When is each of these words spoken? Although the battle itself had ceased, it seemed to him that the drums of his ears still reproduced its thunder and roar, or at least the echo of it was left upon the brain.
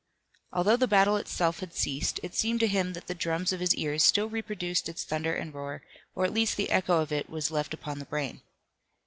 Although 0.51 0.77
the 0.77 0.87
battle 0.87 1.15
itself 1.17 1.59
had 1.59 1.75
ceased, 1.75 2.19
it 2.23 2.33
seemed 2.33 2.59
to 2.61 2.67
him 2.67 2.93
that 2.93 3.05
the 3.05 3.13
drums 3.13 3.53
of 3.53 3.59
his 3.59 3.75
ears 3.75 4.01
still 4.01 4.27
reproduced 4.27 4.89
its 4.89 5.03
thunder 5.03 5.35
and 5.35 5.53
roar, 5.53 5.83
or 6.15 6.25
at 6.25 6.33
least 6.33 6.57
the 6.57 6.71
echo 6.71 7.01
of 7.01 7.11
it 7.11 7.29
was 7.29 7.51
left 7.51 7.71
upon 7.71 7.99
the 7.99 8.05
brain. 8.05 8.41